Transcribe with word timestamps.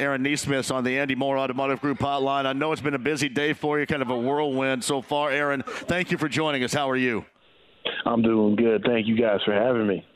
Aaron 0.00 0.22
Nesmith 0.22 0.70
on 0.70 0.82
the 0.82 0.98
Andy 0.98 1.14
Moore 1.14 1.38
Automotive 1.38 1.80
Group 1.80 1.98
hotline. 1.98 2.46
I 2.46 2.54
know 2.54 2.72
it's 2.72 2.80
been 2.80 2.94
a 2.94 2.98
busy 2.98 3.28
day 3.28 3.52
for 3.52 3.78
you, 3.78 3.86
kind 3.86 4.00
of 4.00 4.08
a 4.08 4.18
whirlwind 4.18 4.82
so 4.82 5.02
far. 5.02 5.30
Aaron, 5.30 5.62
thank 5.66 6.10
you 6.10 6.16
for 6.16 6.28
joining 6.28 6.64
us. 6.64 6.72
How 6.72 6.88
are 6.88 6.96
you? 6.96 7.26
I'm 8.06 8.22
doing 8.22 8.56
good. 8.56 8.82
Thank 8.84 9.06
you 9.06 9.16
guys 9.16 9.40
for 9.44 9.52
having 9.52 9.86
me. 9.86 10.06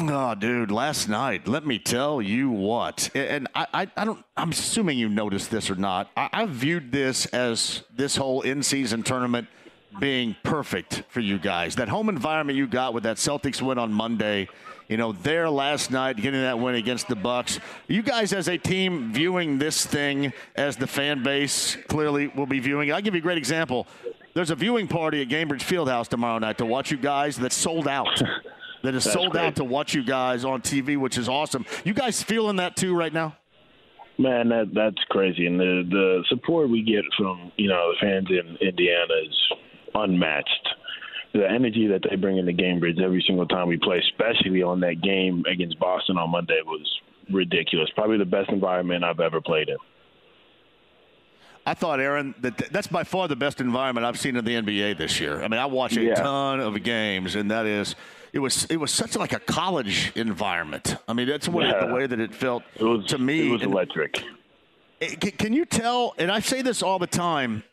Oh, 0.00 0.34
dude, 0.34 0.70
last 0.70 1.08
night, 1.08 1.48
let 1.48 1.66
me 1.66 1.78
tell 1.78 2.22
you 2.22 2.50
what. 2.50 3.10
And 3.14 3.48
I, 3.54 3.66
I, 3.74 3.90
I 3.96 4.04
don't, 4.04 4.24
I'm 4.36 4.50
assuming 4.50 4.96
you 4.96 5.08
noticed 5.08 5.50
this 5.50 5.70
or 5.70 5.74
not. 5.74 6.10
I, 6.16 6.28
I 6.32 6.46
viewed 6.46 6.92
this 6.92 7.26
as 7.26 7.82
this 7.94 8.16
whole 8.16 8.42
in 8.42 8.62
season 8.62 9.02
tournament 9.02 9.48
being 10.00 10.36
perfect 10.42 11.02
for 11.08 11.20
you 11.20 11.38
guys. 11.38 11.76
That 11.76 11.88
home 11.88 12.08
environment 12.08 12.56
you 12.58 12.66
got 12.66 12.94
with 12.94 13.02
that 13.04 13.16
Celtics 13.16 13.60
win 13.62 13.78
on 13.78 13.92
Monday, 13.92 14.48
you 14.88 14.96
know, 14.96 15.12
there 15.12 15.50
last 15.50 15.90
night, 15.90 16.16
getting 16.16 16.40
that 16.40 16.58
win 16.58 16.74
against 16.76 17.08
the 17.08 17.16
Bucks. 17.16 17.58
You 17.88 18.02
guys, 18.02 18.32
as 18.32 18.48
a 18.48 18.56
team, 18.58 19.12
viewing 19.12 19.58
this 19.58 19.84
thing 19.84 20.32
as 20.56 20.76
the 20.76 20.86
fan 20.86 21.22
base 21.22 21.76
clearly 21.88 22.28
will 22.28 22.46
be 22.46 22.58
viewing. 22.60 22.92
I'll 22.92 23.00
give 23.02 23.14
you 23.14 23.18
a 23.20 23.22
great 23.22 23.38
example. 23.38 23.86
There's 24.34 24.50
a 24.50 24.54
viewing 24.56 24.86
party 24.88 25.20
at 25.22 25.28
Gainbridge 25.28 25.62
Fieldhouse 25.62 26.08
tomorrow 26.08 26.38
night 26.38 26.58
to 26.58 26.66
watch 26.66 26.90
you 26.90 26.96
guys 26.96 27.36
that's 27.36 27.56
sold 27.56 27.88
out. 27.88 28.22
that 28.82 28.94
is 28.94 29.04
That's 29.04 29.14
sold 29.14 29.32
great. 29.32 29.42
out 29.46 29.56
to 29.56 29.64
watch 29.64 29.94
you 29.94 30.04
guys 30.04 30.44
on 30.44 30.62
TV, 30.62 30.96
which 30.96 31.18
is 31.18 31.28
awesome. 31.28 31.66
You 31.84 31.92
guys 31.94 32.22
feeling 32.22 32.56
that 32.56 32.76
too 32.76 32.94
right 32.94 33.12
now? 33.12 33.36
Man, 34.20 34.48
that 34.48 34.70
that's 34.74 34.98
crazy, 35.10 35.46
and 35.46 35.60
the 35.60 35.84
the 35.88 36.24
support 36.28 36.68
we 36.68 36.82
get 36.82 37.04
from 37.16 37.52
you 37.56 37.68
know 37.68 37.92
the 37.92 37.98
fans 38.00 38.26
in 38.28 38.56
Indiana 38.66 39.14
is 39.24 39.52
unmatched. 40.04 40.68
The 41.34 41.48
energy 41.48 41.86
that 41.88 42.02
they 42.08 42.16
bring 42.16 42.38
into 42.38 42.52
Gainbridge 42.52 43.00
every 43.00 43.22
single 43.26 43.46
time 43.46 43.68
we 43.68 43.76
play, 43.76 43.98
especially 43.98 44.62
on 44.62 44.80
that 44.80 45.02
game 45.02 45.44
against 45.50 45.78
Boston 45.78 46.16
on 46.16 46.30
Monday, 46.30 46.60
was 46.64 46.86
ridiculous. 47.30 47.90
Probably 47.94 48.16
the 48.16 48.24
best 48.24 48.48
environment 48.50 49.04
I've 49.04 49.20
ever 49.20 49.40
played 49.40 49.68
in. 49.68 49.76
I 51.66 51.74
thought, 51.74 52.00
Aaron, 52.00 52.34
that 52.40 52.56
th- 52.56 52.70
that's 52.70 52.86
by 52.86 53.04
far 53.04 53.28
the 53.28 53.36
best 53.36 53.60
environment 53.60 54.06
I've 54.06 54.18
seen 54.18 54.36
in 54.36 54.44
the 54.44 54.52
NBA 54.54 54.96
this 54.96 55.20
year. 55.20 55.42
I 55.42 55.48
mean, 55.48 55.60
I 55.60 55.66
watch 55.66 55.96
a 55.98 56.02
Yeah. 56.02 56.14
ton 56.14 56.60
of 56.60 56.82
games, 56.82 57.34
and 57.36 57.50
that 57.50 57.66
is, 57.66 57.94
it 58.32 58.38
was 58.38 58.64
it 58.70 58.78
was 58.78 58.90
such 58.90 59.14
like 59.16 59.34
a 59.34 59.38
college 59.40 60.12
environment. 60.14 60.96
I 61.06 61.12
mean, 61.12 61.28
that's 61.28 61.46
what 61.46 61.66
Yeah. 61.66 61.86
the 61.86 61.92
way 61.94 62.06
that 62.06 62.18
it 62.20 62.34
felt 62.34 62.62
It 62.76 62.84
was 62.84 63.04
to 63.06 63.18
me. 63.18 63.48
It 63.48 63.52
was 63.52 63.62
And- 63.62 63.72
electric. 63.72 64.22
Eh, 65.02 65.14
Can, 65.20 65.30
can 65.32 65.52
you 65.52 65.66
tell, 65.66 66.14
and 66.18 66.30
I 66.32 66.40
say 66.40 66.62
this 66.62 66.82
all 66.82 66.98
the 66.98 67.06
time, 67.06 67.64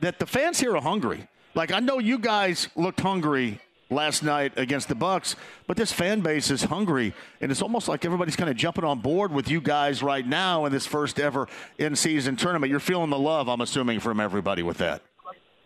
that 0.00 0.18
the 0.18 0.26
fans 0.26 0.60
here 0.60 0.76
are 0.76 0.82
hungry? 0.82 1.26
Like 1.58 1.72
I 1.72 1.80
know 1.80 1.98
you 1.98 2.20
guys 2.20 2.68
looked 2.76 3.00
hungry 3.00 3.58
last 3.90 4.22
night 4.22 4.52
against 4.54 4.86
the 4.86 4.94
Bucks, 4.94 5.34
but 5.66 5.76
this 5.76 5.90
fan 5.90 6.20
base 6.20 6.52
is 6.52 6.62
hungry, 6.62 7.12
and 7.40 7.50
it's 7.50 7.62
almost 7.62 7.88
like 7.88 8.04
everybody's 8.04 8.36
kind 8.36 8.48
of 8.48 8.54
jumping 8.54 8.84
on 8.84 9.00
board 9.00 9.32
with 9.32 9.50
you 9.50 9.60
guys 9.60 10.00
right 10.00 10.24
now 10.24 10.66
in 10.66 10.72
this 10.72 10.86
first 10.86 11.18
ever 11.18 11.48
in-season 11.76 12.36
tournament. 12.36 12.70
You're 12.70 12.78
feeling 12.78 13.10
the 13.10 13.18
love, 13.18 13.48
I'm 13.48 13.60
assuming, 13.60 13.98
from 13.98 14.20
everybody 14.20 14.62
with 14.62 14.78
that. 14.78 15.02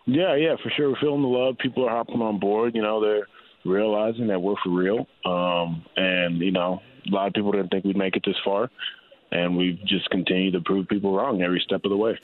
Yeah, 0.07 0.35
yeah, 0.35 0.57
for 0.63 0.71
sure. 0.71 0.89
We're 0.89 0.99
feeling 0.99 1.21
the 1.21 1.29
love. 1.29 1.59
People 1.59 1.87
are 1.87 1.91
hopping 1.91 2.23
on 2.23 2.39
board. 2.39 2.75
You 2.75 2.81
know, 2.81 2.99
they're 2.99 3.27
realizing 3.67 4.29
that 4.29 4.41
we're 4.41 4.57
for 4.65 4.71
real. 4.71 5.07
Um, 5.27 5.85
and 5.99 6.39
you 6.39 6.53
know, 6.53 6.81
a 7.07 7.15
lot 7.15 7.27
of 7.27 7.35
people 7.35 7.53
didn't 7.53 7.69
think 7.69 7.85
we'd 7.85 7.99
make 7.99 8.17
it 8.17 8.23
this 8.25 8.37
far, 8.43 8.71
and 9.31 9.59
we've 9.59 9.79
just 9.85 10.09
continued 10.09 10.55
to 10.55 10.63
prove 10.63 10.89
people 10.89 11.15
wrong 11.15 11.43
every 11.43 11.61
step 11.61 11.85
of 11.85 11.91
the 11.91 11.99
way. 11.99 12.19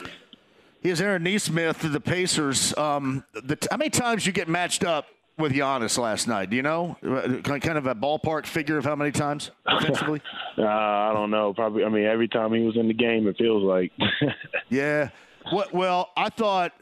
Here's 0.80 1.00
Aaron 1.00 1.24
Nesmith 1.24 1.82
of 1.84 1.92
the 1.92 2.00
Pacers. 2.00 2.76
Um, 2.78 3.24
the, 3.32 3.58
how 3.70 3.76
many 3.76 3.90
times 3.90 4.26
you 4.26 4.32
get 4.32 4.48
matched 4.48 4.84
up 4.84 5.06
with 5.36 5.52
Giannis 5.52 5.98
last 5.98 6.28
night? 6.28 6.50
Do 6.50 6.56
you 6.56 6.62
know? 6.62 6.96
Uh, 7.04 7.40
Kind 7.42 7.78
of 7.78 7.86
a 7.86 7.94
ballpark 7.94 8.46
figure 8.46 8.78
of 8.78 8.84
how 8.84 8.94
many 8.94 9.10
times 9.10 9.50
offensively? 9.66 10.20
Uh, 10.58 10.64
I 10.64 11.12
don't 11.14 11.30
know. 11.30 11.54
Probably. 11.54 11.84
I 11.84 11.88
mean, 11.88 12.04
every 12.04 12.26
time 12.26 12.52
he 12.52 12.62
was 12.62 12.76
in 12.76 12.88
the 12.88 12.94
game, 12.94 13.28
it 13.28 13.36
feels 13.38 13.62
like. 13.62 13.92
Yeah. 14.68 15.10
What, 15.52 15.72
well, 15.72 16.10
I 16.16 16.30
thought 16.30 16.72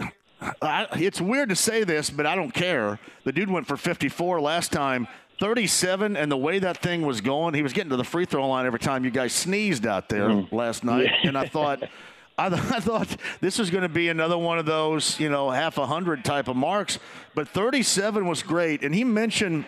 I, 0.63 0.87
it's 0.93 1.21
weird 1.21 1.51
to 1.51 1.57
say 1.57 1.85
this, 1.85 2.09
but 2.09 2.25
I 2.25 2.35
don't 2.35 2.53
care. 2.53 2.99
The 3.25 3.33
dude 3.33 3.51
went 3.51 3.67
for 3.67 3.77
54 3.77 4.41
last 4.41 4.73
time, 4.73 5.09
37, 5.41 6.17
and 6.17 6.33
the 6.33 6.39
way 6.39 6.59
that 6.59 6.79
thing 6.79 7.03
was 7.03 7.21
going, 7.21 7.53
he 7.53 7.63
was 7.63 7.75
getting 7.75 7.91
to 7.91 7.97
the 7.99 8.05
free 8.05 8.25
throw 8.25 8.49
line 8.49 8.65
every 8.65 8.79
time 8.79 9.05
you 9.05 9.11
guys 9.11 9.35
sneezed 9.35 9.87
out 9.87 10.09
there 10.09 10.31
last 10.51 10.83
night, 10.83 11.11
and 11.25 11.37
I 11.37 11.47
thought. 11.47 11.83
I, 12.39 12.49
th- 12.49 12.61
I 12.71 12.81
thought 12.81 13.17
this 13.41 13.59
was 13.59 13.71
going 13.71 13.83
to 13.83 13.89
be 13.89 14.09
another 14.09 14.39
one 14.39 14.59
of 14.59 14.67
those, 14.67 15.19
you 15.19 15.29
know, 15.29 15.51
half 15.51 15.79
a 15.79 15.87
hundred 15.87 16.25
type 16.25 16.49
of 16.49 16.57
marks, 16.57 16.99
but 17.35 17.49
37 17.49 18.27
was 18.27 18.43
great. 18.43 18.83
And 18.83 18.95
he 18.95 19.05
mentioned, 19.05 19.65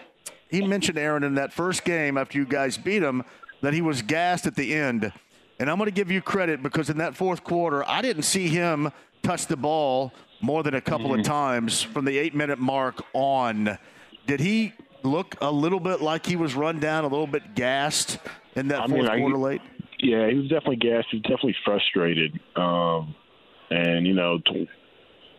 he 0.50 0.66
mentioned 0.66 0.98
Aaron 0.98 1.24
in 1.24 1.34
that 1.34 1.52
first 1.52 1.84
game 1.84 2.18
after 2.18 2.38
you 2.38 2.44
guys 2.44 2.76
beat 2.76 3.02
him 3.02 3.24
that 3.60 3.74
he 3.74 3.80
was 3.80 4.02
gassed 4.02 4.46
at 4.46 4.54
the 4.54 4.74
end. 4.74 5.12
And 5.58 5.68
I'm 5.68 5.76
going 5.76 5.88
to 5.88 5.94
give 5.94 6.10
you 6.10 6.22
credit 6.22 6.62
because 6.62 6.88
in 6.88 6.98
that 6.98 7.16
fourth 7.16 7.42
quarter, 7.42 7.88
I 7.88 8.00
didn't 8.00 8.22
see 8.22 8.48
him 8.48 8.92
touch 9.22 9.46
the 9.46 9.56
ball 9.56 10.12
more 10.40 10.62
than 10.62 10.74
a 10.74 10.80
couple 10.80 11.12
of 11.12 11.20
mm-hmm. 11.20 11.30
times 11.30 11.82
from 11.82 12.04
the 12.04 12.16
eight 12.16 12.34
minute 12.34 12.60
mark 12.60 13.04
on. 13.12 13.76
Did 14.26 14.38
he 14.38 14.72
look 15.02 15.34
a 15.40 15.50
little 15.50 15.80
bit 15.80 16.00
like 16.00 16.26
he 16.26 16.36
was 16.36 16.54
run 16.54 16.78
down, 16.78 17.04
a 17.04 17.08
little 17.08 17.26
bit 17.26 17.54
gassed 17.56 18.18
in 18.54 18.68
that 18.68 18.82
I 18.82 18.86
fourth 18.86 19.02
mean, 19.02 19.08
I- 19.08 19.18
quarter 19.18 19.38
late? 19.38 19.62
Yeah, 20.00 20.28
he 20.28 20.36
was 20.36 20.48
definitely 20.48 20.76
gassed. 20.76 21.08
He 21.10 21.18
was 21.18 21.22
definitely 21.22 21.56
frustrated. 21.64 22.38
Um, 22.56 23.14
and 23.70 24.06
you 24.06 24.14
know, 24.14 24.38
t- 24.38 24.68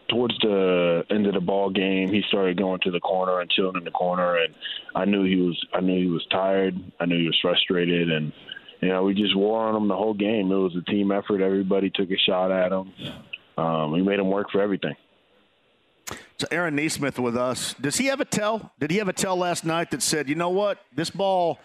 towards 0.09 0.37
the 0.39 1.03
end 1.09 1.27
of 1.27 1.33
the 1.33 1.39
ball 1.39 1.69
game, 1.69 2.09
he 2.11 2.23
started 2.27 2.57
going 2.57 2.79
to 2.81 2.91
the 2.91 2.99
corner 2.99 3.39
and 3.39 3.49
chilling 3.49 3.77
in 3.77 3.83
the 3.83 3.91
corner, 3.91 4.37
and 4.37 4.53
I 4.95 5.05
knew 5.05 5.23
he 5.23 5.35
was. 5.35 5.65
I 5.73 5.79
knew 5.81 5.99
he 5.99 6.11
was 6.11 6.25
tired. 6.31 6.75
I 6.99 7.05
knew 7.05 7.19
he 7.19 7.27
was 7.27 7.39
frustrated, 7.41 8.11
and 8.11 8.33
you 8.81 8.89
know, 8.89 9.03
we 9.03 9.13
just 9.13 9.35
wore 9.35 9.61
on 9.61 9.75
him 9.75 9.87
the 9.87 9.95
whole 9.95 10.13
game. 10.13 10.51
It 10.51 10.55
was 10.55 10.75
a 10.75 10.89
team 10.89 11.11
effort. 11.11 11.41
Everybody 11.41 11.89
took 11.89 12.09
a 12.11 12.17
shot 12.17 12.51
at 12.51 12.71
him. 12.71 12.93
Um, 13.57 13.91
we 13.91 14.01
made 14.01 14.19
him 14.19 14.29
work 14.29 14.47
for 14.51 14.61
everything. 14.61 14.95
So 16.37 16.47
Aaron 16.51 16.75
Nesmith 16.75 17.19
with 17.19 17.35
us. 17.35 17.75
Does 17.81 17.97
he 17.97 18.05
have 18.05 18.21
a 18.21 18.25
tell? 18.25 18.71
Did 18.79 18.91
he 18.91 18.97
have 18.97 19.09
a 19.09 19.13
tell 19.13 19.35
last 19.35 19.65
night 19.65 19.91
that 19.91 20.01
said, 20.01 20.29
you 20.29 20.35
know 20.35 20.49
what, 20.49 20.79
this 20.95 21.09
ball, 21.09 21.59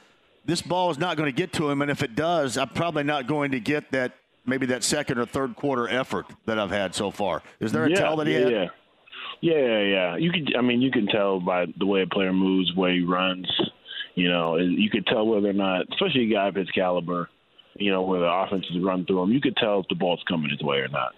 this 0.44 0.62
ball 0.62 0.90
is 0.90 0.98
not 0.98 1.16
going 1.16 1.28
to 1.28 1.36
get 1.36 1.52
to 1.54 1.70
him, 1.70 1.82
and 1.82 1.90
if 1.90 2.02
it 2.02 2.14
does, 2.14 2.56
I'm 2.56 2.68
probably 2.68 3.04
not 3.04 3.26
going 3.26 3.52
to 3.52 3.60
get 3.60 3.90
that 3.92 4.12
maybe 4.46 4.66
that 4.66 4.84
second 4.84 5.18
or 5.18 5.26
third 5.26 5.56
quarter 5.56 5.88
effort 5.88 6.26
that 6.46 6.58
I've 6.58 6.70
had 6.70 6.94
so 6.94 7.10
far. 7.10 7.42
Is 7.60 7.72
there 7.72 7.84
a 7.84 7.90
yeah, 7.90 7.96
tell 7.96 8.16
that 8.16 8.26
he 8.26 8.34
yeah, 8.34 8.40
had? 8.40 8.52
Yeah. 8.52 8.68
Yeah, 9.40 9.80
yeah. 9.80 10.16
You 10.16 10.30
could. 10.30 10.56
I 10.56 10.62
mean, 10.62 10.80
you 10.80 10.90
can 10.90 11.06
tell 11.06 11.40
by 11.40 11.66
the 11.78 11.86
way 11.86 12.02
a 12.02 12.06
player 12.06 12.32
moves, 12.32 12.72
the 12.74 12.80
way 12.80 12.94
he 12.94 13.04
runs. 13.04 13.46
You 14.14 14.30
know, 14.30 14.56
you 14.56 14.88
could 14.90 15.06
tell 15.06 15.26
whether 15.26 15.50
or 15.50 15.54
not, 15.54 15.86
especially 15.92 16.30
a 16.30 16.34
guy 16.34 16.48
of 16.48 16.54
his 16.54 16.70
caliber. 16.70 17.28
You 17.76 17.90
know, 17.90 18.02
where 18.02 18.20
the 18.20 18.30
offense 18.30 18.64
is 18.70 18.80
run 18.82 19.04
through 19.04 19.24
him, 19.24 19.32
you 19.32 19.40
could 19.40 19.56
tell 19.56 19.80
if 19.80 19.88
the 19.88 19.96
ball's 19.96 20.22
coming 20.28 20.48
his 20.48 20.62
way 20.62 20.78
or 20.78 20.88
not. 20.88 21.12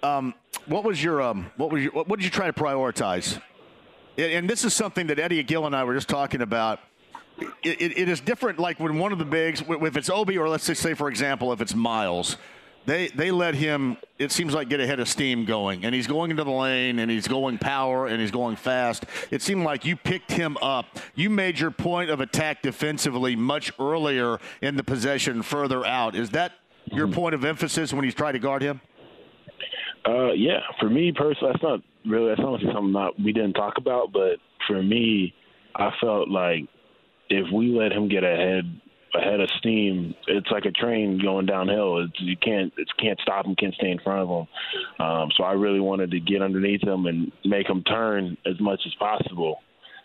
Um, 0.00 0.34
what 0.66 0.84
was 0.84 1.02
your 1.02 1.20
um, 1.20 1.50
what 1.56 1.70
was 1.70 1.82
your, 1.82 1.92
what, 1.92 2.08
what 2.08 2.18
did 2.20 2.24
you 2.24 2.30
try 2.30 2.46
to 2.46 2.52
prioritize? 2.52 3.40
And, 4.16 4.32
and 4.32 4.50
this 4.50 4.64
is 4.64 4.72
something 4.72 5.08
that 5.08 5.18
Eddie 5.18 5.42
Gill 5.42 5.66
and 5.66 5.74
I 5.74 5.84
were 5.84 5.94
just 5.94 6.08
talking 6.08 6.40
about. 6.40 6.80
It, 7.62 7.80
it, 7.80 7.98
it 7.98 8.08
is 8.08 8.20
different, 8.20 8.58
like 8.58 8.80
when 8.80 8.98
one 8.98 9.12
of 9.12 9.18
the 9.18 9.24
bigs, 9.24 9.62
if 9.68 9.96
it's 9.96 10.10
Obi 10.10 10.38
or 10.38 10.48
let's 10.48 10.66
just 10.66 10.82
say, 10.82 10.94
for 10.94 11.08
example, 11.08 11.52
if 11.52 11.60
it's 11.60 11.74
Myles, 11.74 12.36
they 12.86 13.08
they 13.08 13.30
let 13.30 13.54
him. 13.54 13.98
It 14.18 14.32
seems 14.32 14.54
like 14.54 14.68
get 14.68 14.80
ahead 14.80 14.98
of 14.98 15.08
steam 15.08 15.44
going, 15.44 15.84
and 15.84 15.94
he's 15.94 16.06
going 16.06 16.30
into 16.30 16.42
the 16.42 16.50
lane, 16.50 16.98
and 16.98 17.10
he's 17.10 17.28
going 17.28 17.58
power, 17.58 18.06
and 18.06 18.20
he's 18.20 18.30
going 18.30 18.56
fast. 18.56 19.04
It 19.30 19.42
seemed 19.42 19.62
like 19.62 19.84
you 19.84 19.94
picked 19.94 20.32
him 20.32 20.56
up. 20.62 20.86
You 21.14 21.28
made 21.28 21.60
your 21.60 21.70
point 21.70 22.10
of 22.10 22.20
attack 22.20 22.62
defensively 22.62 23.36
much 23.36 23.70
earlier 23.78 24.38
in 24.62 24.76
the 24.76 24.82
possession, 24.82 25.42
further 25.42 25.84
out. 25.84 26.16
Is 26.16 26.30
that 26.30 26.52
your 26.86 27.08
point 27.08 27.34
of 27.34 27.44
emphasis 27.44 27.92
when 27.92 28.04
you 28.04 28.12
try 28.12 28.32
to 28.32 28.38
guard 28.38 28.62
him? 28.62 28.80
Uh, 30.06 30.32
yeah, 30.32 30.60
for 30.80 30.88
me 30.88 31.12
personally, 31.12 31.52
that's 31.52 31.62
not 31.62 31.80
really 32.06 32.28
that's 32.28 32.40
not 32.40 32.60
something 32.60 32.92
not 32.92 33.20
we 33.20 33.32
didn't 33.32 33.52
talk 33.52 33.74
about, 33.76 34.12
but 34.12 34.38
for 34.66 34.82
me, 34.82 35.34
I 35.76 35.90
felt 36.00 36.30
like 36.30 36.64
if 37.28 37.50
we 37.52 37.68
let 37.68 37.92
him 37.92 38.08
get 38.08 38.24
ahead 38.24 38.80
ahead 39.14 39.40
of 39.40 39.48
steam, 39.58 40.14
it's 40.26 40.50
like 40.50 40.66
a 40.66 40.70
train 40.70 41.18
going 41.22 41.46
downhill. 41.46 41.98
It's, 42.04 42.20
you 42.20 42.36
can't 42.36 42.72
it 42.76 42.88
can't 42.98 43.18
stop 43.20 43.46
him, 43.46 43.54
can't 43.56 43.74
stay 43.74 43.90
in 43.90 43.98
front 44.00 44.20
of 44.20 44.28
him. 44.28 45.04
Um, 45.04 45.30
so 45.36 45.44
I 45.44 45.52
really 45.52 45.80
wanted 45.80 46.10
to 46.10 46.20
get 46.20 46.42
underneath 46.42 46.82
him 46.82 47.06
and 47.06 47.32
make 47.44 47.68
him 47.68 47.82
turn 47.84 48.36
as 48.46 48.60
much 48.60 48.80
as 48.86 48.94
possible. 48.96 49.58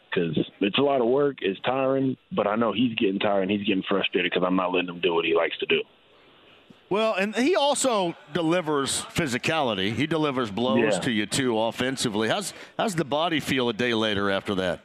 Because 0.09 0.37
it's 0.61 0.77
a 0.77 0.81
lot 0.81 1.01
of 1.01 1.07
work, 1.07 1.37
it's 1.41 1.59
tiring, 1.61 2.15
but 2.31 2.45
I 2.45 2.55
know 2.55 2.71
he's 2.71 2.93
getting 2.95 3.19
tired 3.19 3.41
and 3.41 3.51
he's 3.51 3.65
getting 3.67 3.83
frustrated 3.89 4.31
because 4.31 4.45
I'm 4.45 4.55
not 4.55 4.71
letting 4.71 4.89
him 4.89 5.01
do 5.01 5.15
what 5.15 5.25
he 5.25 5.35
likes 5.35 5.57
to 5.57 5.65
do. 5.65 5.81
Well, 6.89 7.15
and 7.15 7.35
he 7.35 7.55
also 7.55 8.15
delivers 8.31 9.01
physicality. 9.15 9.91
He 9.93 10.05
delivers 10.05 10.51
blows 10.51 10.93
Yeah. 10.93 10.99
to 10.99 11.11
you 11.11 11.25
too 11.25 11.59
offensively. 11.59 12.29
How's 12.29 12.53
how's 12.77 12.93
the 12.93 13.05
body 13.05 13.39
feel 13.39 13.69
a 13.69 13.73
day 13.73 13.95
later 13.95 14.29
after 14.29 14.53
that? 14.55 14.81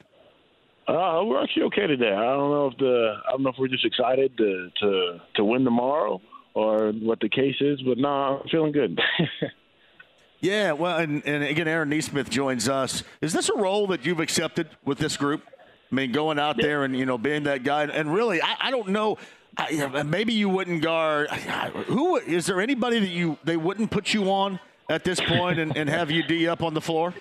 Uh, 0.88 1.22
we're 1.24 1.42
actually 1.42 1.64
okay 1.64 1.86
today. 1.86 2.10
I 2.10 2.32
don't 2.32 2.50
know 2.50 2.68
if 2.72 2.78
the 2.78 3.14
I 3.28 3.32
don't 3.32 3.42
know 3.42 3.50
if 3.50 3.56
we're 3.58 3.68
just 3.68 3.84
excited 3.84 4.36
to 4.38 4.70
to 4.80 5.18
to 5.36 5.44
win 5.44 5.62
tomorrow 5.64 6.20
or 6.54 6.92
what 6.92 7.20
the 7.20 7.28
case 7.28 7.56
is, 7.60 7.80
but 7.82 7.98
no, 7.98 8.08
I'm 8.08 8.48
feeling 8.48 8.72
good. 8.72 8.98
Yeah, 10.40 10.72
well, 10.72 10.98
and, 10.98 11.22
and 11.26 11.42
again, 11.42 11.66
Aaron 11.66 11.88
Nesmith 11.88 12.30
joins 12.30 12.68
us. 12.68 13.02
Is 13.20 13.32
this 13.32 13.48
a 13.48 13.56
role 13.56 13.88
that 13.88 14.06
you've 14.06 14.20
accepted 14.20 14.68
with 14.84 14.98
this 14.98 15.16
group? 15.16 15.42
I 15.90 15.94
mean, 15.94 16.12
going 16.12 16.38
out 16.38 16.56
there 16.58 16.84
and 16.84 16.96
you 16.96 17.06
know 17.06 17.18
being 17.18 17.44
that 17.44 17.64
guy, 17.64 17.84
and 17.84 18.12
really, 18.12 18.40
I, 18.40 18.54
I 18.60 18.70
don't 18.70 18.88
know. 18.88 19.18
I, 19.56 20.04
maybe 20.04 20.34
you 20.34 20.48
wouldn't 20.48 20.82
guard. 20.82 21.30
Who 21.30 22.16
is 22.16 22.46
there 22.46 22.60
anybody 22.60 23.00
that 23.00 23.08
you 23.08 23.36
they 23.42 23.56
wouldn't 23.56 23.90
put 23.90 24.14
you 24.14 24.30
on 24.30 24.60
at 24.88 25.02
this 25.02 25.18
point 25.18 25.58
and, 25.58 25.76
and 25.76 25.88
have 25.88 26.10
you 26.10 26.22
d 26.22 26.46
up 26.46 26.62
on 26.62 26.74
the 26.74 26.80
floor? 26.80 27.14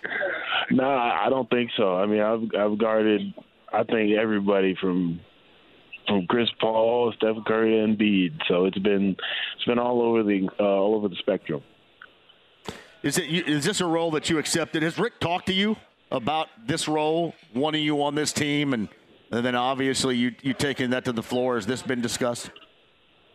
no, 0.70 0.84
I 0.84 1.26
I 1.26 1.30
don't 1.30 1.50
think 1.50 1.72
so. 1.76 1.96
I 1.96 2.06
mean, 2.06 2.22
I've 2.22 2.44
I've 2.56 2.78
guarded 2.78 3.34
I 3.72 3.84
think 3.84 4.18
everybody 4.18 4.76
from 4.80 5.20
from 6.08 6.26
Chris 6.28 6.48
Paul, 6.60 7.14
Steph 7.18 7.36
Curry, 7.46 7.80
and 7.80 7.98
Embiid. 7.98 8.40
So 8.48 8.66
it's 8.66 8.78
been 8.78 9.16
it's 9.56 9.66
been 9.66 9.80
all 9.80 10.02
over 10.02 10.24
the 10.24 10.50
uh, 10.60 10.64
all 10.64 10.96
over 10.96 11.10
the 11.10 11.18
spectrum. 11.18 11.62
Is 13.04 13.18
it 13.18 13.26
is 13.26 13.66
this 13.66 13.82
a 13.82 13.86
role 13.86 14.12
that 14.12 14.30
you 14.30 14.38
accepted? 14.38 14.84
Has 14.84 14.98
Rick 14.98 15.20
talked 15.20 15.48
to 15.48 15.54
you 15.54 15.76
about 16.12 16.48
this 16.66 16.88
role, 16.88 17.34
wanting 17.54 17.84
you 17.84 18.02
on 18.02 18.16
this 18.16 18.32
team, 18.32 18.74
and 18.74 18.88
and 19.32 19.46
then 19.46 19.56
obviously 19.56 20.16
you 20.16 20.34
you 20.42 20.54
taking 20.54 20.92
that 20.92 21.06
to 21.06 21.12
the 21.12 21.24
floor? 21.24 21.56
Has 21.56 21.66
this 21.66 21.82
been 21.82 22.02
discussed? 22.02 22.50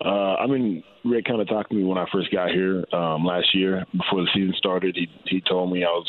Uh, 0.04 0.34
I 0.34 0.46
mean, 0.46 0.82
Rick 1.04 1.26
kind 1.26 1.40
of 1.40 1.48
talked 1.48 1.70
to 1.70 1.76
me 1.76 1.84
when 1.84 1.96
I 1.96 2.06
first 2.12 2.32
got 2.32 2.50
here 2.50 2.84
um, 2.92 3.24
last 3.24 3.54
year 3.54 3.84
before 3.92 4.22
the 4.22 4.28
season 4.34 4.54
started. 4.56 4.96
He 4.96 5.08
he 5.26 5.40
told 5.42 5.72
me 5.72 5.84
I 5.84 5.88
was 5.88 6.08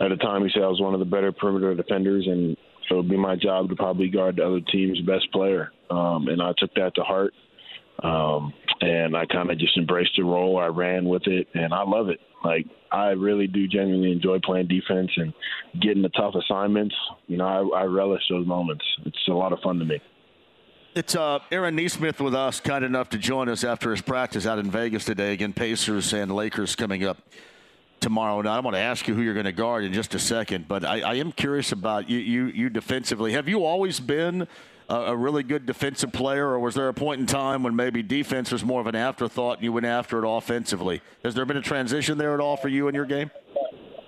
at 0.00 0.08
the 0.08 0.16
time 0.16 0.42
he 0.42 0.50
said 0.52 0.62
I 0.62 0.68
was 0.68 0.80
one 0.80 0.92
of 0.92 1.00
the 1.00 1.06
better 1.06 1.32
perimeter 1.32 1.74
defenders, 1.74 2.26
and 2.26 2.56
it 2.90 2.94
would 2.94 3.08
be 3.08 3.16
my 3.16 3.36
job 3.36 3.68
to 3.68 3.76
probably 3.76 4.08
guard 4.08 4.36
the 4.36 4.46
other 4.46 4.60
team's 4.60 5.00
best 5.02 5.30
player. 5.32 5.72
Um, 5.90 6.28
and 6.28 6.42
I 6.42 6.52
took 6.58 6.74
that 6.74 6.94
to 6.96 7.02
heart, 7.02 7.32
um, 8.02 8.52
and 8.80 9.16
I 9.16 9.24
kind 9.26 9.50
of 9.50 9.58
just 9.58 9.76
embraced 9.76 10.12
the 10.16 10.24
role. 10.24 10.58
I 10.58 10.66
ran 10.66 11.04
with 11.04 11.26
it, 11.26 11.48
and 11.54 11.72
I 11.72 11.82
love 11.82 12.08
it. 12.08 12.20
Like 12.44 12.66
I 12.92 13.08
really 13.10 13.46
do 13.46 13.66
genuinely 13.66 14.12
enjoy 14.12 14.38
playing 14.44 14.68
defense 14.68 15.10
and 15.16 15.32
getting 15.80 16.02
the 16.02 16.08
tough 16.10 16.34
assignments. 16.34 16.94
You 17.26 17.38
know, 17.38 17.72
I, 17.72 17.80
I 17.80 17.84
relish 17.84 18.22
those 18.30 18.46
moments. 18.46 18.84
It's 19.04 19.18
a 19.28 19.32
lot 19.32 19.52
of 19.52 19.60
fun 19.60 19.78
to 19.78 19.84
me. 19.84 20.00
It's 20.94 21.14
uh, 21.14 21.40
Aaron 21.52 21.76
Nesmith 21.76 22.20
with 22.20 22.34
us, 22.34 22.58
kind 22.58 22.82
enough 22.82 23.10
to 23.10 23.18
join 23.18 23.50
us 23.50 23.64
after 23.64 23.90
his 23.90 24.00
practice 24.00 24.46
out 24.46 24.58
in 24.58 24.70
Vegas 24.70 25.04
today. 25.04 25.34
Again, 25.34 25.52
Pacers 25.52 26.14
and 26.14 26.34
Lakers 26.34 26.74
coming 26.74 27.04
up 27.04 27.18
tomorrow 28.00 28.40
night. 28.42 28.56
I 28.56 28.60
want 28.60 28.76
to 28.76 28.80
ask 28.80 29.06
you 29.08 29.14
who 29.14 29.22
you're 29.22 29.34
going 29.34 29.46
to 29.46 29.52
guard 29.52 29.84
in 29.84 29.92
just 29.92 30.14
a 30.14 30.18
second, 30.18 30.68
but 30.68 30.84
I, 30.84 31.00
I 31.00 31.14
am 31.14 31.32
curious 31.32 31.72
about 31.72 32.08
you, 32.08 32.18
you, 32.18 32.46
you 32.46 32.70
defensively. 32.70 33.32
Have 33.32 33.48
you 33.48 33.64
always 33.64 34.00
been 34.00 34.46
a, 34.88 34.94
a 34.94 35.16
really 35.16 35.42
good 35.42 35.66
defensive 35.66 36.12
player, 36.12 36.48
or 36.48 36.58
was 36.58 36.74
there 36.74 36.88
a 36.88 36.94
point 36.94 37.20
in 37.20 37.26
time 37.26 37.62
when 37.62 37.74
maybe 37.74 38.02
defense 38.02 38.52
was 38.52 38.64
more 38.64 38.80
of 38.80 38.86
an 38.86 38.94
afterthought 38.94 39.58
and 39.58 39.64
you 39.64 39.72
went 39.72 39.86
after 39.86 40.22
it 40.22 40.28
offensively? 40.28 41.02
Has 41.24 41.34
there 41.34 41.44
been 41.44 41.56
a 41.56 41.62
transition 41.62 42.18
there 42.18 42.34
at 42.34 42.40
all 42.40 42.56
for 42.56 42.68
you 42.68 42.88
in 42.88 42.94
your 42.94 43.06
game? 43.06 43.30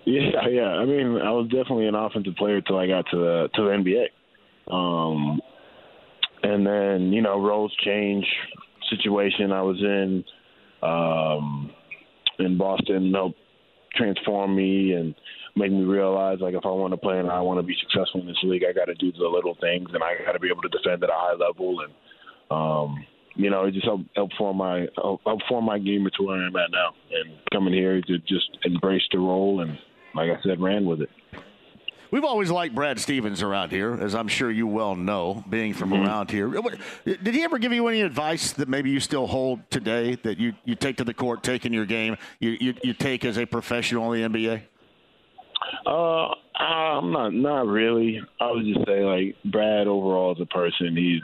Yeah, 0.04 0.48
yeah. 0.48 0.68
I 0.68 0.84
mean, 0.86 1.20
I 1.20 1.30
was 1.32 1.48
definitely 1.48 1.86
an 1.86 1.94
offensive 1.94 2.34
player 2.36 2.60
till 2.62 2.78
I 2.78 2.86
got 2.86 3.04
to 3.10 3.16
the 3.16 3.48
to 3.54 3.62
the 3.62 3.70
NBA. 3.70 4.72
Um, 4.72 5.40
and 6.42 6.66
then 6.66 7.12
you 7.12 7.22
know 7.22 7.40
roles 7.40 7.74
change. 7.84 8.26
Situation 8.90 9.52
I 9.52 9.60
was 9.60 9.76
in 9.80 10.24
um, 10.82 11.70
in 12.38 12.56
Boston 12.56 13.12
helped 13.12 13.37
transform 13.98 14.56
me 14.56 14.92
and 14.92 15.14
make 15.56 15.72
me 15.72 15.82
realize 15.82 16.38
like 16.40 16.54
if 16.54 16.64
I 16.64 16.68
want 16.68 16.92
to 16.92 16.96
play 16.96 17.18
and 17.18 17.28
I 17.28 17.40
want 17.40 17.58
to 17.58 17.66
be 17.66 17.76
successful 17.80 18.20
in 18.20 18.26
this 18.26 18.38
league, 18.44 18.62
I 18.68 18.72
got 18.72 18.86
to 18.86 18.94
do 18.94 19.12
the 19.12 19.28
little 19.28 19.56
things 19.60 19.88
and 19.92 20.02
I 20.02 20.14
got 20.24 20.32
to 20.32 20.38
be 20.38 20.48
able 20.48 20.62
to 20.62 20.68
defend 20.68 21.02
at 21.02 21.10
a 21.10 21.14
high 21.14 21.34
level 21.34 21.80
and 21.80 21.92
um, 22.50 23.04
you 23.34 23.50
know 23.50 23.64
it 23.64 23.74
just 23.74 23.84
helped 23.84 24.04
help 24.14 24.30
form 24.38 24.56
my 24.58 24.86
help 24.96 25.40
form 25.48 25.64
my 25.64 25.78
game 25.78 26.08
to 26.16 26.22
where 26.24 26.36
I'm 26.36 26.56
at 26.56 26.70
now 26.70 26.94
and 27.10 27.34
coming 27.52 27.74
here 27.74 28.00
to 28.00 28.18
just 28.20 28.56
embrace 28.64 29.02
the 29.12 29.18
role 29.18 29.60
and 29.60 29.76
like 30.14 30.30
I 30.30 30.42
said, 30.42 30.60
ran 30.60 30.86
with 30.86 31.02
it. 31.02 31.10
We've 32.10 32.24
always 32.24 32.50
liked 32.50 32.74
Brad 32.74 32.98
Stevens 32.98 33.42
around 33.42 33.70
here, 33.70 33.94
as 33.94 34.14
I'm 34.14 34.28
sure 34.28 34.50
you 34.50 34.66
well 34.66 34.96
know, 34.96 35.44
being 35.48 35.74
from 35.74 35.92
around 35.92 36.30
here. 36.30 36.48
Did 37.04 37.34
he 37.34 37.42
ever 37.42 37.58
give 37.58 37.72
you 37.72 37.86
any 37.88 38.00
advice 38.00 38.52
that 38.52 38.68
maybe 38.68 38.90
you 38.90 38.98
still 38.98 39.26
hold 39.26 39.60
today 39.70 40.14
that 40.22 40.38
you, 40.38 40.54
you 40.64 40.74
take 40.74 40.96
to 40.98 41.04
the 41.04 41.12
court, 41.12 41.42
take 41.42 41.66
in 41.66 41.72
your 41.72 41.84
game, 41.84 42.16
you, 42.40 42.56
you, 42.60 42.74
you 42.82 42.94
take 42.94 43.24
as 43.24 43.36
a 43.36 43.46
professional 43.46 44.12
in 44.12 44.32
the 44.32 44.38
NBA? 44.38 44.62
Uh, 45.86 46.28
I'm 46.58 47.12
not 47.12 47.34
not 47.34 47.66
really. 47.66 48.20
I 48.40 48.50
would 48.50 48.64
just 48.64 48.86
say 48.86 49.04
like 49.04 49.36
Brad 49.44 49.86
overall 49.86 50.32
as 50.32 50.40
a 50.40 50.46
person, 50.46 50.96
he's 50.96 51.22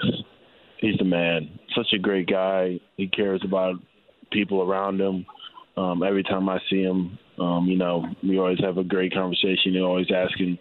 he's 0.78 0.96
the 0.98 1.04
man. 1.04 1.58
Such 1.74 1.92
a 1.94 1.98
great 1.98 2.28
guy. 2.28 2.80
He 2.96 3.08
cares 3.08 3.42
about 3.44 3.76
people 4.30 4.62
around 4.62 5.00
him. 5.00 5.26
Um, 5.76 6.02
every 6.02 6.22
time 6.22 6.48
I 6.48 6.58
see 6.70 6.82
him, 6.82 7.18
um, 7.38 7.66
you 7.66 7.76
know, 7.76 8.06
we 8.22 8.38
always 8.38 8.60
have 8.60 8.78
a 8.78 8.84
great 8.84 9.12
conversation. 9.12 9.72
He's 9.72 9.82
always 9.82 10.06
asking, 10.14 10.58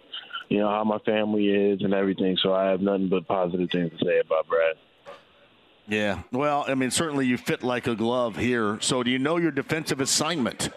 you 0.48 0.58
know, 0.58 0.68
how 0.68 0.84
my 0.84 0.98
family 0.98 1.48
is 1.48 1.82
and 1.82 1.94
everything. 1.94 2.36
So 2.42 2.52
I 2.52 2.66
have 2.66 2.80
nothing 2.80 3.08
but 3.08 3.26
positive 3.26 3.70
things 3.70 3.92
to 3.98 4.04
say 4.04 4.20
about 4.20 4.46
Brad. 4.48 4.76
Yeah. 5.86 6.22
Well, 6.32 6.64
I 6.66 6.74
mean, 6.74 6.90
certainly 6.90 7.26
you 7.26 7.36
fit 7.36 7.62
like 7.62 7.86
a 7.86 7.94
glove 7.94 8.36
here. 8.36 8.78
So 8.80 9.02
do 9.02 9.10
you 9.10 9.18
know 9.18 9.36
your 9.36 9.50
defensive 9.50 10.00
assignment 10.00 10.70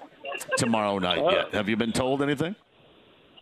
tomorrow 0.57 0.99
night 0.99 1.23
yet? 1.31 1.53
Have 1.53 1.69
you 1.69 1.77
been 1.77 1.93
told 1.93 2.21
anything? 2.21 2.55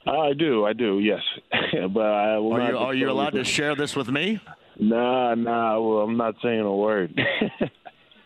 I 0.07 0.33
do, 0.33 0.65
I 0.65 0.73
do, 0.73 0.99
yes. 0.99 1.21
but 1.89 2.05
I 2.05 2.37
will 2.37 2.53
Are 2.53 2.69
you, 2.69 2.77
are 2.77 2.93
you 2.93 3.09
allowed 3.09 3.31
to 3.31 3.43
share 3.43 3.75
this 3.75 3.95
with 3.95 4.07
me? 4.07 4.39
Nah, 4.79 5.33
nah. 5.33 5.79
Well, 5.79 6.03
I'm 6.03 6.15
not 6.15 6.35
saying 6.43 6.61
a 6.61 6.75
word. 6.75 7.19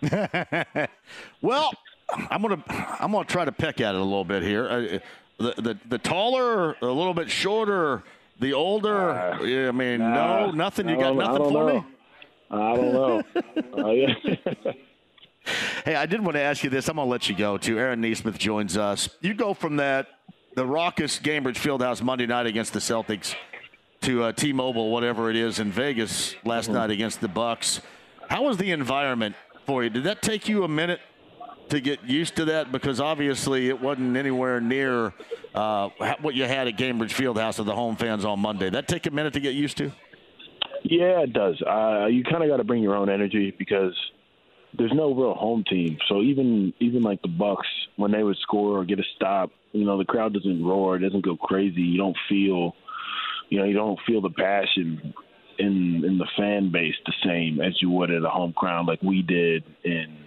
Well, 1.42 1.72
I'm 2.30 2.42
gonna 2.42 2.64
I'm 3.00 3.12
gonna 3.12 3.26
try 3.26 3.46
to 3.46 3.52
peck 3.52 3.82
at 3.82 3.96
it 3.96 4.02
a 4.02 4.04
little 4.04 4.26
bit 4.26 4.44
here. 4.44 4.68
Uh, 4.68 5.00
the 5.38 5.62
the 5.62 5.78
the 5.90 5.98
taller, 5.98 6.74
a 6.82 6.86
little 6.86 7.14
bit 7.14 7.30
shorter, 7.30 8.04
the 8.40 8.54
older. 8.54 9.12
Uh, 9.12 9.44
yeah, 9.44 9.68
I 9.70 9.72
mean, 9.72 10.00
no, 10.00 10.52
nothing. 10.52 10.90
You 10.90 10.98
got 10.98 11.16
nothing 11.16 11.44
for 11.46 11.52
know. 11.52 11.74
me. 11.82 11.86
I 12.52 12.76
don't 12.76 12.94
know. 12.94 13.24
Uh, 13.78 13.90
yeah. 13.92 14.74
Hey, 15.86 15.96
I 15.96 16.06
did 16.06 16.22
want 16.22 16.36
to 16.36 16.42
ask 16.42 16.64
you 16.64 16.70
this. 16.70 16.88
I'm 16.90 16.98
gonna 16.98 17.10
let 17.10 17.30
you 17.30 17.36
go 17.36 17.58
too. 17.58 17.80
Aaron 17.80 18.02
Nesmith 18.02 18.38
joins 18.38 18.76
us. 18.78 19.10
You 19.22 19.34
go 19.34 19.54
from 19.54 19.78
that 19.78 20.08
the 20.56 20.66
raucous 20.66 21.20
Gainbridge 21.20 21.58
Fieldhouse 21.58 22.02
Monday 22.02 22.26
night 22.26 22.46
against 22.48 22.74
the 22.74 22.80
Celtics 22.80 23.36
to 24.02 24.24
uh, 24.24 24.32
T-Mobile, 24.32 24.92
whatever 24.92 25.30
it 25.30 25.36
is, 25.36 25.60
in 25.60 25.72
Vegas 25.72 26.36
last 26.44 26.66
Mm-hmm. 26.66 26.74
night 26.74 26.90
against 26.92 27.22
the 27.22 27.28
Bucks. 27.28 27.82
How 28.30 28.44
was 28.44 28.58
the 28.58 28.72
environment 28.72 29.36
for 29.66 29.84
you? 29.84 29.90
Did 29.90 30.04
that 30.06 30.22
take 30.22 30.48
you 30.50 30.64
a 30.64 30.68
minute 30.68 31.00
to 31.70 31.82
get 31.82 32.04
used 32.04 32.36
to 32.38 32.46
that? 32.46 32.72
Because 32.72 33.00
obviously 33.00 33.70
it 33.70 33.80
wasn't 33.80 34.18
anywhere 34.18 34.60
near 34.62 35.14
uh, 35.54 35.90
what 36.22 36.36
you 36.36 36.46
had 36.46 36.68
at 36.68 36.78
Gainbridge 36.78 37.14
Fieldhouse 37.14 37.58
with 37.58 37.68
the 37.68 37.76
home 37.76 37.96
fans 37.96 38.26
on 38.26 38.40
Monday. 38.40 38.70
That 38.70 38.88
take 38.88 39.06
a 39.06 39.12
minute 39.12 39.34
to 39.34 39.40
get 39.40 39.56
used 39.56 39.78
to? 39.78 39.92
Yeah, 40.84 41.22
it 41.22 41.34
does. 41.34 41.62
Uh, 41.62 42.06
you 42.08 42.24
kind 42.24 42.44
of 42.44 42.50
got 42.50 42.58
to 42.58 42.64
bring 42.64 42.82
your 42.82 42.96
own 42.96 43.10
energy 43.10 43.54
because 43.58 43.94
there's 44.78 44.94
no 44.94 45.14
real 45.14 45.34
home 45.34 45.64
team. 45.70 45.98
So 46.08 46.22
even 46.22 46.74
even 46.80 47.02
like 47.04 47.22
the 47.22 47.28
Bucks, 47.28 47.68
when 47.98 48.12
they 48.12 48.24
would 48.24 48.38
score 48.42 48.80
or 48.80 48.86
get 48.86 49.00
a 49.00 49.04
stop, 49.16 49.52
you 49.72 49.86
know, 49.86 49.98
the 49.98 50.06
crowd 50.06 50.34
doesn't 50.34 50.64
roar, 50.64 50.96
it 50.96 51.00
doesn't 51.00 51.26
go 51.26 51.36
crazy. 51.36 51.82
You 51.82 51.98
don't 51.98 52.18
feel, 52.30 52.76
you 53.50 53.60
know, 53.60 53.66
you 53.66 53.74
don't 53.74 54.00
feel 54.08 54.22
the 54.22 54.30
passion 54.30 55.14
in 55.58 56.04
in 56.06 56.18
the 56.18 56.28
fan 56.38 56.72
base 56.72 56.96
the 57.06 57.14
same 57.26 57.60
as 57.62 57.74
you 57.82 57.90
would 57.90 58.12
at 58.12 58.24
a 58.24 58.30
home 58.30 58.54
crowd, 58.54 58.88
like 58.88 59.02
we 59.02 59.22
did 59.22 59.64
in 59.84 60.18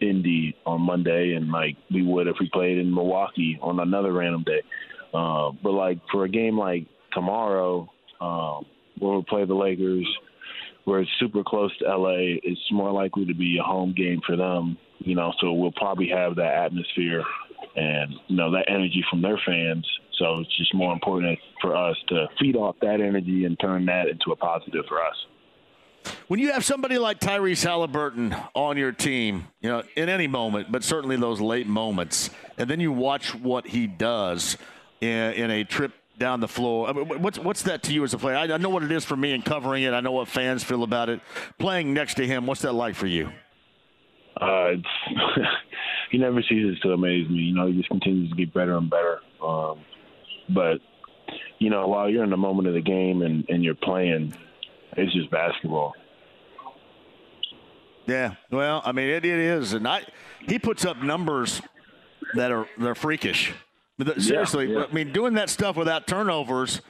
Indy 0.00 0.56
on 0.66 0.80
Monday, 0.80 1.34
and 1.34 1.50
like 1.50 1.76
we 1.92 2.02
would 2.02 2.26
if 2.26 2.36
we 2.40 2.48
played 2.52 2.78
in 2.78 2.92
Milwaukee 2.92 3.58
on 3.60 3.80
another 3.80 4.12
random 4.12 4.44
day. 4.44 4.62
Uh, 5.14 5.50
but 5.62 5.72
like 5.72 5.98
for 6.12 6.24
a 6.24 6.28
game 6.28 6.58
like 6.58 6.86
tomorrow, 7.12 7.88
um, 8.20 8.66
where 8.98 9.16
we 9.16 9.24
play 9.28 9.44
the 9.44 9.54
Lakers, 9.54 10.06
where 10.84 11.00
it's 11.00 11.10
super 11.18 11.42
close 11.44 11.76
to 11.78 11.84
LA, 11.84 12.36
it's 12.42 12.60
more 12.72 12.92
likely 12.92 13.24
to 13.26 13.34
be 13.34 13.58
a 13.58 13.62
home 13.62 13.94
game 13.96 14.20
for 14.26 14.36
them. 14.36 14.76
You 14.98 15.14
know, 15.14 15.32
so 15.40 15.52
we'll 15.52 15.72
probably 15.72 16.08
have 16.08 16.36
that 16.36 16.54
atmosphere 16.54 17.22
and 17.76 18.12
you 18.26 18.36
know 18.36 18.50
that 18.50 18.64
energy 18.68 19.04
from 19.08 19.22
their 19.22 19.40
fans. 19.46 19.86
So 20.18 20.40
it's 20.40 20.56
just 20.56 20.74
more 20.74 20.92
important 20.92 21.38
for 21.62 21.76
us 21.76 21.96
to 22.08 22.26
feed 22.40 22.56
off 22.56 22.76
that 22.82 23.00
energy 23.00 23.44
and 23.44 23.58
turn 23.60 23.86
that 23.86 24.08
into 24.08 24.32
a 24.32 24.36
positive 24.36 24.84
for 24.88 25.02
us. 25.02 25.14
When 26.28 26.40
you 26.40 26.52
have 26.52 26.64
somebody 26.64 26.98
like 26.98 27.20
Tyrese 27.20 27.64
Halliburton 27.64 28.36
on 28.54 28.76
your 28.76 28.92
team, 28.92 29.48
you 29.60 29.70
know, 29.70 29.82
in 29.96 30.08
any 30.08 30.26
moment, 30.26 30.70
but 30.70 30.84
certainly 30.84 31.16
those 31.16 31.40
late 31.40 31.66
moments, 31.66 32.30
and 32.58 32.68
then 32.68 32.80
you 32.80 32.92
watch 32.92 33.34
what 33.34 33.66
he 33.66 33.86
does 33.86 34.58
in, 35.00 35.32
in 35.32 35.50
a 35.50 35.64
trip 35.64 35.92
down 36.18 36.40
the 36.40 36.48
floor. 36.48 36.88
I 36.88 36.92
mean, 36.92 37.22
what's 37.22 37.38
what's 37.38 37.62
that 37.62 37.82
to 37.84 37.92
you 37.92 38.04
as 38.04 38.12
a 38.12 38.18
player? 38.18 38.36
I, 38.36 38.42
I 38.42 38.56
know 38.58 38.68
what 38.68 38.82
it 38.82 38.92
is 38.92 39.04
for 39.04 39.16
me 39.16 39.32
in 39.32 39.42
covering 39.42 39.84
it. 39.84 39.94
I 39.94 40.00
know 40.00 40.12
what 40.12 40.28
fans 40.28 40.64
feel 40.64 40.82
about 40.82 41.08
it. 41.08 41.20
Playing 41.58 41.94
next 41.94 42.14
to 42.14 42.26
him, 42.26 42.46
what's 42.46 42.62
that 42.62 42.74
like 42.74 42.94
for 42.94 43.06
you? 43.06 43.30
Uh, 44.36 44.72
he 46.10 46.18
never 46.18 46.42
ceases 46.42 46.78
to 46.80 46.92
amaze 46.92 47.28
me. 47.28 47.38
You 47.38 47.54
know, 47.54 47.66
he 47.66 47.76
just 47.76 47.88
continues 47.88 48.30
to 48.30 48.36
get 48.36 48.52
better 48.52 48.76
and 48.76 48.90
better. 48.90 49.20
Um, 49.42 49.80
but 50.48 50.80
you 51.58 51.70
know, 51.70 51.88
while 51.88 52.08
you're 52.08 52.24
in 52.24 52.30
the 52.30 52.36
moment 52.36 52.68
of 52.68 52.74
the 52.74 52.80
game 52.80 53.22
and, 53.22 53.44
and 53.48 53.64
you're 53.64 53.74
playing, 53.74 54.34
it's 54.98 55.12
just 55.12 55.30
basketball. 55.30 55.94
Yeah, 58.06 58.34
well, 58.50 58.82
I 58.84 58.92
mean, 58.92 59.08
it, 59.08 59.24
it 59.24 59.38
is, 59.38 59.74
and 59.74 59.86
I 59.86 60.02
he 60.40 60.58
puts 60.58 60.84
up 60.84 61.02
numbers 61.02 61.60
that 62.34 62.50
are 62.50 62.66
they're 62.78 62.94
freakish. 62.94 63.52
Seriously, 64.18 64.66
yeah, 64.66 64.78
yeah. 64.78 64.84
I 64.88 64.92
mean, 64.92 65.12
doing 65.12 65.34
that 65.34 65.50
stuff 65.50 65.76
without 65.76 66.06
turnovers. 66.06 66.80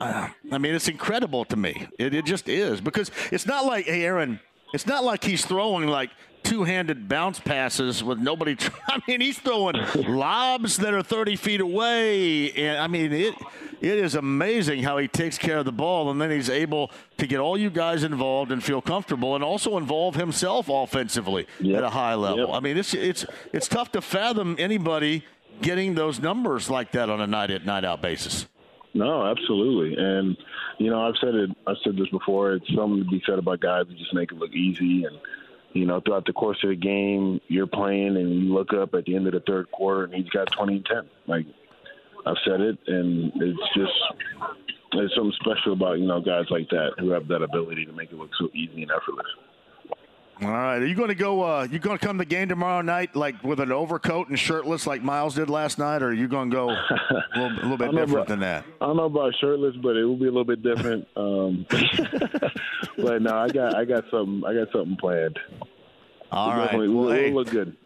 Uh, 0.00 0.28
I 0.50 0.58
mean, 0.58 0.74
it's 0.74 0.88
incredible 0.88 1.44
to 1.46 1.56
me. 1.56 1.86
It, 1.98 2.14
it 2.14 2.24
just 2.24 2.48
is 2.48 2.80
because 2.80 3.10
it's 3.30 3.46
not 3.46 3.64
like, 3.64 3.86
hey, 3.86 4.04
Aaron, 4.04 4.40
it's 4.72 4.86
not 4.86 5.04
like 5.04 5.22
he's 5.22 5.44
throwing 5.44 5.88
like 5.88 6.10
two-handed 6.44 7.08
bounce 7.08 7.40
passes 7.40 8.04
with 8.04 8.18
nobody. 8.18 8.56
I 8.88 9.00
mean, 9.08 9.20
he's 9.20 9.38
throwing 9.38 9.76
lobs 9.94 10.76
that 10.76 10.94
are 10.94 11.02
30 11.02 11.36
feet 11.36 11.60
away, 11.60 12.52
and 12.52 12.78
I 12.78 12.86
mean, 12.86 13.12
it 13.12 13.34
it 13.80 13.98
is 13.98 14.14
amazing 14.14 14.82
how 14.82 14.98
he 14.98 15.08
takes 15.08 15.36
care 15.36 15.58
of 15.58 15.64
the 15.64 15.72
ball, 15.72 16.10
and 16.10 16.20
then 16.20 16.30
he's 16.30 16.48
able 16.48 16.90
to 17.18 17.26
get 17.26 17.40
all 17.40 17.58
you 17.58 17.70
guys 17.70 18.04
involved 18.04 18.52
and 18.52 18.62
feel 18.62 18.80
comfortable, 18.80 19.34
and 19.34 19.42
also 19.42 19.76
involve 19.76 20.14
himself 20.14 20.68
offensively 20.68 21.46
yep. 21.60 21.78
at 21.78 21.84
a 21.84 21.90
high 21.90 22.14
level. 22.14 22.46
Yep. 22.46 22.48
I 22.52 22.60
mean, 22.60 22.76
it's 22.76 22.94
it's 22.94 23.26
it's 23.52 23.68
tough 23.68 23.92
to 23.92 24.00
fathom 24.00 24.56
anybody 24.58 25.24
getting 25.60 25.94
those 25.94 26.20
numbers 26.20 26.70
like 26.70 26.92
that 26.92 27.10
on 27.10 27.20
a 27.20 27.26
night 27.26 27.50
at 27.50 27.64
night 27.64 27.84
out 27.84 28.02
basis. 28.02 28.46
No, 28.94 29.26
absolutely, 29.26 29.96
and 30.02 30.36
you 30.78 30.88
know 30.90 31.06
I've 31.06 31.16
said 31.20 31.34
it. 31.34 31.50
I've 31.66 31.76
said 31.82 31.96
this 31.96 32.08
before. 32.08 32.52
It's 32.54 32.74
something 32.74 33.02
to 33.02 33.10
be 33.10 33.22
said 33.26 33.38
about 33.38 33.60
guys 33.60 33.86
who 33.88 33.94
just 33.94 34.14
make 34.14 34.30
it 34.30 34.38
look 34.38 34.52
easy 34.52 35.04
and 35.04 35.18
you 35.74 35.86
know, 35.86 36.00
throughout 36.00 36.24
the 36.24 36.32
course 36.32 36.58
of 36.62 36.70
the 36.70 36.76
game, 36.76 37.40
you're 37.48 37.66
playing 37.66 38.16
and 38.16 38.30
you 38.30 38.54
look 38.54 38.72
up 38.72 38.94
at 38.94 39.04
the 39.04 39.16
end 39.16 39.26
of 39.26 39.32
the 39.34 39.40
third 39.40 39.70
quarter 39.72 40.04
and 40.04 40.14
he's 40.14 40.28
got 40.30 40.48
20 40.56 40.76
and 40.76 40.86
10. 40.86 40.96
Like, 41.26 41.46
I've 42.26 42.36
said 42.46 42.60
it, 42.60 42.78
and 42.86 43.32
it's 43.36 43.60
just 43.76 43.92
there's 44.92 45.12
something 45.14 45.34
special 45.40 45.72
about 45.74 45.98
you 45.98 46.06
know 46.06 46.20
guys 46.20 46.46
like 46.48 46.68
that 46.70 46.92
who 46.98 47.10
have 47.10 47.28
that 47.28 47.42
ability 47.42 47.84
to 47.84 47.92
make 47.92 48.12
it 48.12 48.16
look 48.16 48.30
so 48.38 48.48
easy 48.54 48.82
and 48.82 48.90
effortless. 48.90 49.26
All 50.42 50.50
right, 50.50 50.82
are 50.82 50.86
you 50.86 50.96
going 50.96 51.10
to 51.10 51.14
go? 51.14 51.42
Uh, 51.42 51.68
you 51.70 51.78
going 51.78 51.96
to 51.96 52.04
come 52.04 52.18
to 52.18 52.22
the 52.22 52.28
game 52.28 52.48
tomorrow 52.48 52.82
night, 52.82 53.14
like 53.14 53.40
with 53.44 53.60
an 53.60 53.70
overcoat 53.70 54.28
and 54.28 54.38
shirtless, 54.38 54.84
like 54.84 55.00
Myles 55.00 55.36
did 55.36 55.48
last 55.48 55.78
night, 55.78 56.02
or 56.02 56.08
are 56.08 56.12
you 56.12 56.26
going 56.26 56.50
to 56.50 56.56
go 56.56 56.70
a 56.70 57.38
little, 57.38 57.52
a 57.52 57.62
little 57.62 57.76
bit 57.78 57.90
different 57.92 58.12
about, 58.12 58.28
than 58.28 58.40
that? 58.40 58.64
I 58.80 58.86
don't 58.86 58.96
know 58.96 59.04
about 59.04 59.32
shirtless, 59.40 59.76
but 59.80 59.96
it 59.96 60.04
will 60.04 60.16
be 60.16 60.26
a 60.26 60.32
little 60.32 60.44
bit 60.44 60.62
different. 60.62 61.06
Um, 61.16 61.66
but 62.98 63.22
no, 63.22 63.36
I 63.36 63.48
got 63.48 63.76
I 63.76 63.84
got 63.84 64.04
something 64.10 64.42
I 64.44 64.54
got 64.54 64.72
something 64.72 64.96
planned. 64.96 65.38
All 66.32 66.48
we'll 66.48 66.58
right, 66.58 66.78
we'll, 66.78 67.10
hey, 67.10 67.30
we'll 67.30 67.44
look 67.44 67.50
good. 67.50 67.76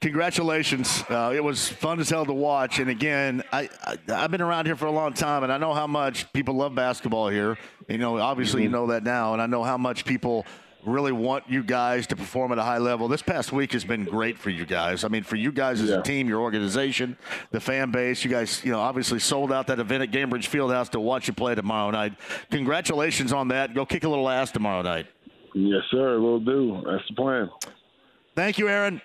Congratulations! 0.00 1.04
Uh, 1.08 1.32
it 1.34 1.44
was 1.44 1.68
fun 1.68 2.00
as 2.00 2.08
hell 2.08 2.24
to 2.24 2.32
watch, 2.32 2.78
and 2.78 2.90
again, 2.90 3.42
I, 3.52 3.68
I 3.84 3.98
have 4.08 4.30
been 4.30 4.40
around 4.40 4.66
here 4.66 4.74
for 4.74 4.86
a 4.86 4.90
long 4.90 5.12
time, 5.12 5.44
and 5.44 5.52
I 5.52 5.58
know 5.58 5.74
how 5.74 5.86
much 5.86 6.32
people 6.32 6.54
love 6.54 6.74
basketball 6.74 7.28
here. 7.28 7.58
You 7.88 7.98
know, 7.98 8.18
obviously, 8.18 8.62
mm-hmm. 8.62 8.64
you 8.64 8.70
know 8.70 8.86
that 8.88 9.04
now, 9.04 9.34
and 9.34 9.40
I 9.40 9.46
know 9.46 9.62
how 9.62 9.76
much 9.76 10.04
people 10.04 10.44
really 10.84 11.12
want 11.12 11.44
you 11.48 11.62
guys 11.62 12.06
to 12.08 12.16
perform 12.16 12.52
at 12.52 12.58
a 12.58 12.62
high 12.62 12.78
level. 12.78 13.08
This 13.08 13.22
past 13.22 13.52
week 13.52 13.72
has 13.72 13.84
been 13.84 14.04
great 14.04 14.38
for 14.38 14.50
you 14.50 14.66
guys. 14.66 15.04
I 15.04 15.08
mean, 15.08 15.22
for 15.22 15.36
you 15.36 15.52
guys 15.52 15.80
as 15.80 15.90
yeah. 15.90 16.00
a 16.00 16.02
team, 16.02 16.28
your 16.28 16.40
organization, 16.40 17.16
the 17.50 17.60
fan 17.60 17.90
base, 17.90 18.24
you 18.24 18.30
guys, 18.30 18.64
you 18.64 18.72
know, 18.72 18.80
obviously 18.80 19.18
sold 19.18 19.52
out 19.52 19.66
that 19.68 19.78
event 19.78 20.02
at 20.02 20.10
Gainbridge 20.10 20.48
Fieldhouse 20.48 20.88
to 20.90 21.00
watch 21.00 21.28
you 21.28 21.34
play 21.34 21.54
tomorrow 21.54 21.90
night. 21.90 22.14
Congratulations 22.50 23.32
on 23.32 23.48
that. 23.48 23.74
Go 23.74 23.86
kick 23.86 24.04
a 24.04 24.08
little 24.08 24.28
ass 24.28 24.50
tomorrow 24.50 24.82
night. 24.82 25.06
Yes, 25.54 25.82
sir. 25.90 26.20
We'll 26.20 26.40
do. 26.40 26.82
That's 26.86 27.06
the 27.08 27.14
plan. 27.14 27.50
Thank 28.34 28.58
you, 28.58 28.68
Aaron. 28.68 29.02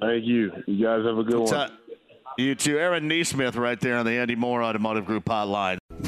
Thank 0.00 0.24
you. 0.24 0.52
You 0.66 0.84
guys 0.84 1.04
have 1.04 1.18
a 1.18 1.24
good 1.24 1.40
one. 1.40 1.70
You 2.36 2.54
too. 2.54 2.78
Aaron 2.78 3.06
Nesmith 3.06 3.56
right 3.56 3.78
there 3.78 3.96
on 3.96 4.06
the 4.06 4.12
Andy 4.12 4.34
Moore 4.34 4.62
Automotive 4.62 5.06
Group 5.06 5.24
hotline. 5.24 5.78